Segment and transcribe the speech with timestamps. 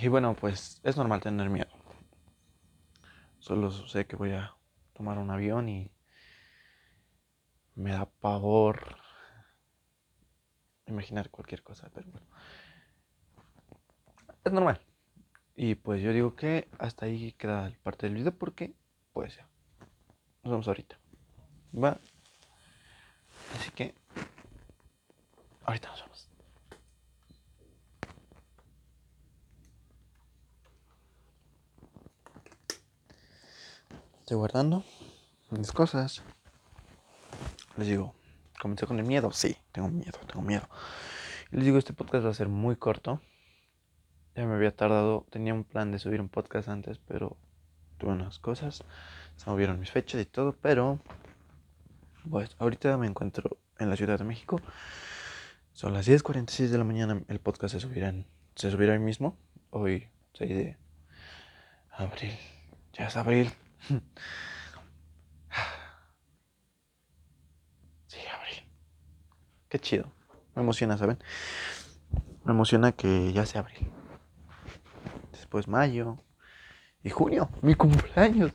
[0.00, 1.70] Y bueno, pues es normal tener miedo.
[3.40, 4.54] Solo sé que voy a
[4.92, 5.90] tomar un avión y
[7.74, 8.96] me da pavor
[10.86, 12.26] imaginar cualquier cosa, pero bueno.
[14.44, 14.80] Es normal.
[15.56, 18.74] Y pues yo digo que hasta ahí queda parte del video porque
[19.12, 19.46] puede ser.
[20.44, 20.98] Nos vemos ahorita.
[21.74, 21.98] Va.
[23.56, 23.94] Así que
[25.64, 26.07] ahorita nos vemos.
[34.28, 34.84] Estoy guardando
[35.48, 36.22] mis cosas.
[37.78, 38.14] Les digo,
[38.60, 39.32] comencé con el miedo.
[39.32, 40.68] Sí, tengo miedo, tengo miedo.
[41.50, 43.22] Les digo, este podcast va a ser muy corto.
[44.36, 47.38] Ya me había tardado, tenía un plan de subir un podcast antes, pero
[47.96, 48.84] tuve unas cosas.
[49.36, 50.98] Se movieron mis fechas y todo, pero
[52.28, 54.60] pues ahorita me encuentro en la Ciudad de México.
[55.72, 57.22] Son las 10.46 de la mañana.
[57.28, 58.12] El podcast se subirá,
[58.56, 59.38] se subirá hoy mismo.
[59.70, 60.76] Hoy 6 de
[61.96, 62.36] abril.
[62.92, 63.50] Ya es abril.
[68.06, 68.64] Sí, abril.
[69.68, 70.10] Qué chido.
[70.54, 71.18] Me emociona, ¿saben?
[72.44, 73.90] Me emociona que ya sea abril.
[75.32, 76.16] Después mayo.
[77.02, 78.52] Y junio, mi cumpleaños.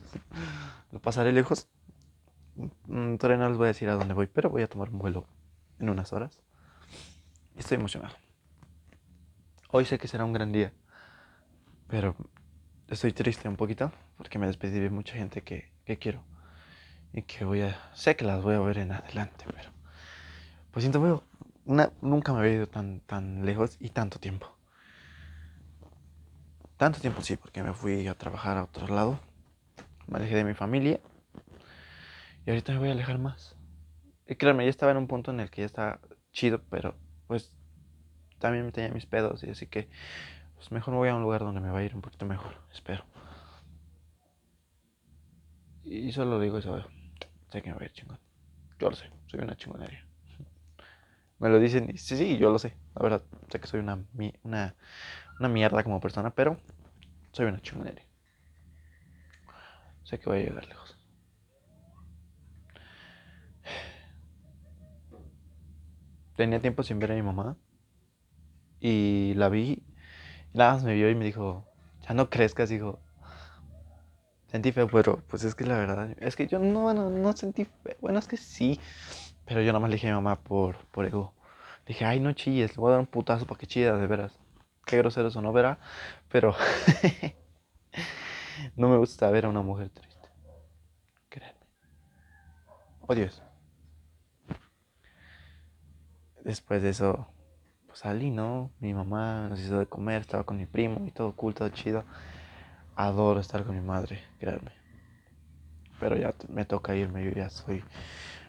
[0.90, 1.68] Lo pasaré lejos.
[2.86, 4.98] Mm, todavía no les voy a decir a dónde voy, pero voy a tomar un
[4.98, 5.26] vuelo
[5.78, 6.42] en unas horas.
[7.56, 8.14] Estoy emocionado.
[9.70, 10.72] Hoy sé que será un gran día,
[11.88, 12.16] pero
[12.88, 16.22] estoy triste un poquito porque me despedí de mucha gente que, que quiero
[17.12, 19.70] y que voy a, sé que las voy a ver en adelante, pero
[20.72, 21.24] pues siento,
[21.64, 24.56] nunca me había ido tan, tan lejos y tanto tiempo.
[26.76, 29.20] Tanto tiempo sí, porque me fui a trabajar a otro lado,
[30.08, 31.00] me alejé de mi familia
[32.44, 33.54] y ahorita me voy a alejar más.
[34.26, 36.00] Y créanme, ya estaba en un punto en el que ya estaba
[36.32, 36.96] chido, pero
[37.28, 37.52] pues
[38.40, 39.88] también me tenía mis pedos y así que
[40.64, 42.54] pues mejor me voy a un lugar donde me va a ir un poquito mejor,
[42.72, 43.04] espero.
[45.82, 46.82] Y solo digo eso,
[47.52, 48.18] sé que me va a ir chingón.
[48.78, 50.06] Yo lo sé, soy una chingonería.
[51.38, 52.78] Me lo dicen sí, sí, yo lo sé.
[52.94, 54.02] La verdad, sé que soy una,
[54.42, 54.74] una,
[55.38, 56.56] una mierda como persona, pero
[57.32, 58.06] soy una chingonería.
[60.04, 60.96] Sé que voy a llegar lejos.
[66.36, 67.58] Tenía tiempo sin ver a mi mamá
[68.80, 69.82] y la vi.
[70.54, 71.66] Nada más me vio y me dijo,
[72.08, 73.00] ya no crezcas, hijo.
[74.46, 77.64] Sentí feo, pero pues es que la verdad, es que yo no, no, no sentí
[77.64, 77.96] feo.
[78.00, 78.78] Bueno, es que sí,
[79.44, 81.34] pero yo nada más le dije a mi mamá por, por ego.
[81.86, 84.38] Dije, ay, no chilles, le voy a dar un putazo para que chida, de veras.
[84.86, 85.78] Qué grosero eso no verá,
[86.28, 86.54] pero
[88.76, 90.28] no me gusta ver a una mujer triste.
[91.28, 91.58] Créanme.
[93.08, 93.42] Odio eso.
[96.44, 97.33] Después de eso,
[97.94, 98.72] pues salí, ¿no?
[98.80, 102.02] Mi mamá nos hizo de comer, estaba con mi primo y todo cool, todo chido.
[102.96, 104.72] Adoro estar con mi madre, créanme.
[106.00, 107.84] Pero ya me toca irme, yo ya soy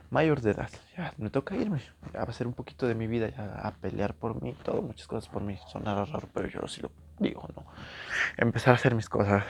[0.10, 0.72] mayor de edad.
[0.98, 1.80] Ya me toca irme.
[2.16, 5.30] A ser un poquito de mi vida ya a pelear por mí, todo, muchas cosas
[5.30, 5.60] por mí.
[5.72, 6.90] Sonará raro, pero yo sí lo
[7.20, 7.66] digo, ¿no?
[8.38, 9.44] Empezar a hacer mis cosas.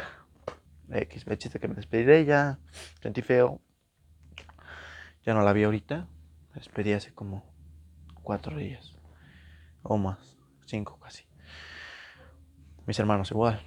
[0.92, 2.60] X, me chiste que me despedí de ella.
[3.02, 3.62] Sentí feo.
[5.26, 6.06] Ya no la vi ahorita.
[6.50, 7.46] Me despedí hace como
[8.24, 8.95] cuatro días.
[9.88, 10.36] O más.
[10.66, 11.26] Cinco casi.
[12.88, 13.62] Mis hermanos igual.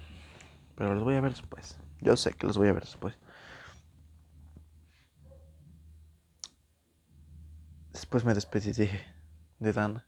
[0.75, 1.79] Pero los voy a ver después.
[2.01, 3.17] Yo sé que los voy a ver después.
[7.93, 9.05] Después me despedí dije,
[9.59, 10.05] de Dana.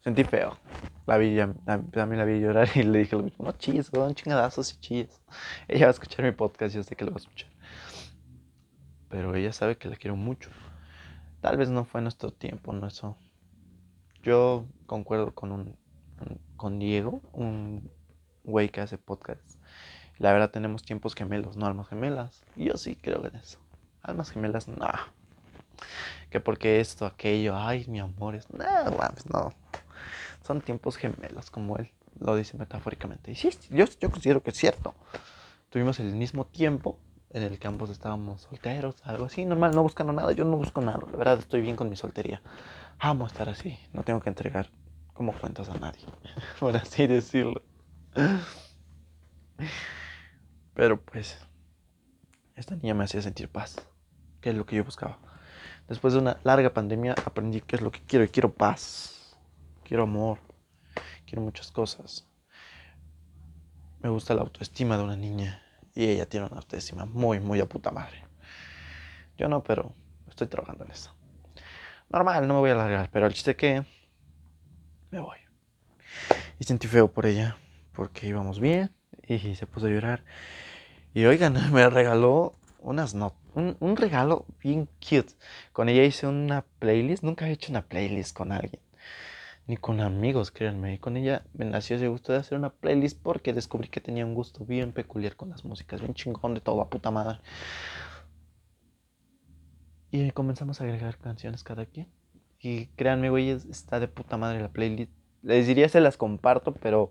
[0.00, 0.58] Sentí feo.
[1.06, 3.16] La vi, también la vi llorar y le dije.
[3.38, 5.22] No chilles, un chingadazos y chilles.
[5.66, 7.50] Ella va a escuchar mi podcast, yo sé que lo va a escuchar.
[9.08, 10.50] Pero ella sabe que la quiero mucho.
[11.40, 13.16] Tal vez no fue nuestro tiempo, no eso.
[14.22, 15.76] Yo concuerdo con un
[16.56, 17.90] con Diego, un
[18.44, 19.58] güey que hace podcast.
[20.18, 22.42] La verdad tenemos tiempos gemelos, no almas gemelas.
[22.56, 23.58] Yo sí creo en eso.
[24.02, 24.88] Almas gemelas, no.
[26.28, 28.50] Que porque esto, aquello, ay, mi amor, es...
[28.50, 28.66] No,
[29.32, 29.54] no.
[30.44, 33.30] Son tiempos gemelos, como él lo dice metafóricamente.
[33.30, 34.94] Y sí, yo, yo considero que es cierto.
[35.70, 36.98] Tuvimos el mismo tiempo
[37.30, 40.32] en el ambos estábamos solteros, algo así, normal, no buscando nada.
[40.32, 42.40] Yo no busco nada, la verdad estoy bien con mi soltería.
[42.98, 44.70] Amo estar así, no tengo que entregar
[45.12, 46.04] como cuentas a nadie,
[46.60, 47.62] por así decirlo.
[50.74, 51.38] Pero pues,
[52.54, 53.76] esta niña me hacía sentir paz,
[54.40, 55.18] que es lo que yo buscaba.
[55.88, 59.36] Después de una larga pandemia aprendí qué es lo que quiero y quiero paz,
[59.84, 60.38] quiero amor,
[61.26, 62.26] quiero muchas cosas.
[64.00, 65.62] Me gusta la autoestima de una niña
[65.98, 68.24] y ella tiene una autoestima muy, muy a puta madre.
[69.36, 69.92] Yo no, pero
[70.28, 71.12] estoy trabajando en eso.
[72.08, 73.84] Normal, no me voy a alargar, pero el chiste que
[75.10, 75.38] me voy.
[76.60, 77.56] Y sentí feo por ella,
[77.92, 78.94] porque íbamos bien
[79.26, 80.22] y se puso a llorar.
[81.14, 85.34] Y oigan, me regaló unas not un, un, regalo bien cute.
[85.72, 87.24] Con ella hice una playlist.
[87.24, 88.80] Nunca he hecho una playlist con alguien.
[89.68, 90.94] Ni con amigos, créanme.
[90.94, 94.24] Y con ella me nació ese gusto de hacer una playlist porque descubrí que tenía
[94.24, 96.00] un gusto bien peculiar con las músicas.
[96.00, 97.38] Bien chingón de todo, a puta madre.
[100.10, 102.08] Y comenzamos a agregar canciones cada quien.
[102.58, 105.12] Y créanme, güey, está de puta madre la playlist.
[105.42, 107.10] Les diría se las comparto, pero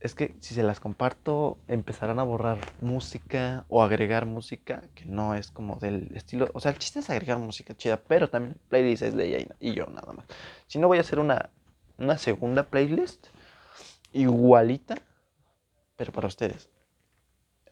[0.00, 5.34] es que si se las comparto empezarán a borrar música o agregar música que no
[5.34, 6.50] es como del estilo.
[6.52, 9.74] O sea, el chiste es agregar música chida, pero también playlist es de ella y
[9.74, 10.26] yo nada más.
[10.66, 11.50] Si no, voy a hacer una,
[11.98, 13.28] una segunda playlist
[14.12, 14.96] igualita,
[15.96, 16.68] pero para ustedes.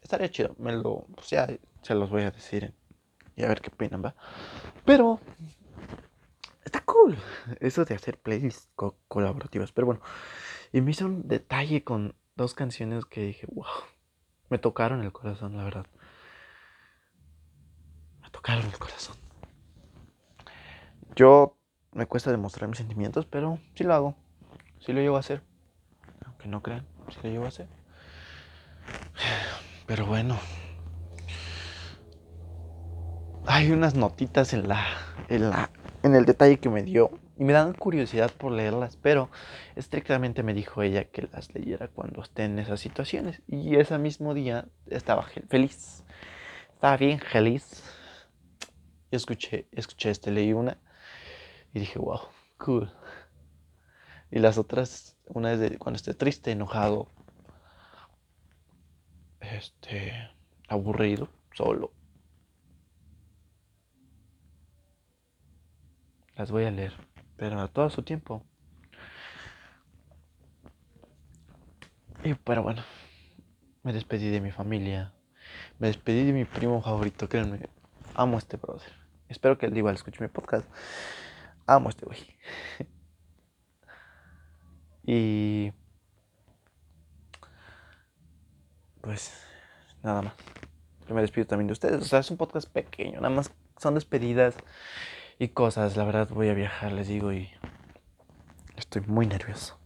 [0.01, 1.47] Estaría chido, me lo, pues ya
[1.81, 2.73] se los voy a decir
[3.35, 4.15] y a ver qué opinan, va.
[4.83, 5.19] Pero
[6.63, 7.17] está cool
[7.59, 8.69] eso de hacer playlists
[9.07, 9.71] colaborativas.
[9.71, 10.01] Pero bueno,
[10.75, 13.65] y me hizo un detalle con dos canciones que dije, wow,
[14.49, 15.85] me tocaron el corazón, la verdad.
[18.21, 19.15] Me tocaron el corazón.
[21.15, 21.55] Yo
[21.93, 24.15] me cuesta demostrar mis sentimientos, pero sí lo hago.
[24.81, 25.43] Sí lo llevo a hacer.
[26.25, 27.69] Aunque no crean, sí lo llevo a hacer.
[29.87, 30.37] Pero bueno,
[33.45, 34.85] hay unas notitas en la,
[35.29, 35.69] en la,
[36.03, 39.29] en el detalle que me dio y me dan curiosidad por leerlas, pero
[39.75, 43.41] estrictamente me dijo ella que las leyera cuando esté en esas situaciones.
[43.47, 46.03] Y ese mismo día estaba feliz,
[46.73, 47.83] estaba bien feliz.
[49.11, 50.77] Y escuché, escuché este, leí una
[51.73, 52.21] y dije, wow,
[52.57, 52.91] cool.
[54.31, 57.11] Y las otras, una es de cuando esté triste, enojado,
[59.41, 60.13] este,
[60.67, 61.91] aburrido, solo
[66.35, 66.91] Las voy a leer,
[67.37, 68.43] pero a todo su tiempo.
[72.23, 72.83] Y pero bueno,
[73.83, 75.13] me despedí de mi familia.
[75.79, 77.69] Me despedí de mi primo favorito, créanme.
[78.15, 78.91] Amo a este brother.
[79.29, 80.67] Espero que él igual escuche mi podcast.
[81.67, 82.19] Amo a este güey.
[85.03, 85.71] y
[89.01, 89.45] pues
[90.01, 90.33] nada más.
[91.07, 92.01] Yo me despido también de ustedes.
[92.01, 93.21] O sea, es un podcast pequeño.
[93.21, 94.55] Nada más son despedidas
[95.39, 95.97] y cosas.
[95.97, 97.49] La verdad voy a viajar, les digo, y
[98.75, 99.79] estoy muy nervioso.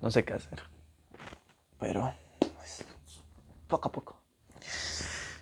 [0.00, 0.62] No sé qué hacer.
[1.78, 2.84] Pero, pues,
[3.66, 4.22] poco a poco.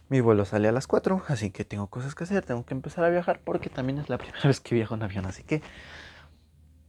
[0.09, 2.45] Mi vuelo sale a las 4, así que tengo cosas que hacer.
[2.45, 5.27] Tengo que empezar a viajar porque también es la primera vez que viajo en avión.
[5.27, 5.63] Así que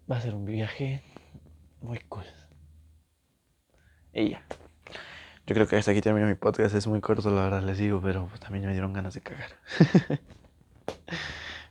[0.09, 1.03] va a ser un viaje
[1.81, 2.25] muy cool.
[4.13, 4.45] Y ya.
[5.47, 6.75] Yo creo que hasta aquí termino mi podcast.
[6.75, 9.51] Es muy corto, la verdad, les digo, pero pues, también me dieron ganas de cagar.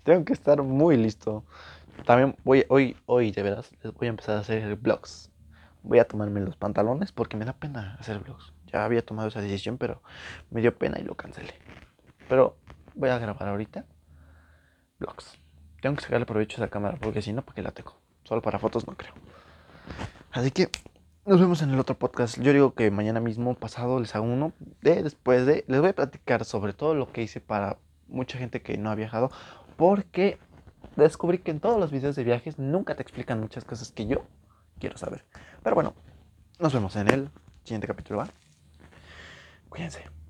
[0.04, 1.44] Tengo que estar muy listo.
[2.04, 5.30] También voy, hoy, hoy de veras, voy a empezar a hacer vlogs.
[5.82, 8.52] Voy a tomarme los pantalones porque me da pena hacer vlogs.
[8.66, 10.02] Ya había tomado esa decisión, pero
[10.50, 11.54] me dio pena y lo cancelé.
[12.28, 12.56] Pero
[12.94, 13.86] voy a grabar ahorita
[14.98, 15.38] vlogs.
[15.80, 17.96] Tengo que sacarle provecho a esa cámara porque si no, ¿para qué la tengo?
[18.24, 19.14] Solo para fotos no creo.
[20.32, 20.68] Así que
[21.24, 22.38] nos vemos en el otro podcast.
[22.38, 24.52] Yo digo que mañana mismo, pasado, les hago uno.
[24.82, 27.78] De, después de, les voy a platicar sobre todo lo que hice para
[28.08, 29.30] mucha gente que no ha viajado,
[29.76, 30.38] porque
[30.96, 34.24] descubrí que en todos los videos de viajes nunca te explican muchas cosas que yo
[34.78, 35.24] quiero saber.
[35.62, 35.94] Pero bueno,
[36.58, 37.30] nos vemos en el
[37.64, 38.24] siguiente capítulo.
[39.68, 40.23] Cuídense.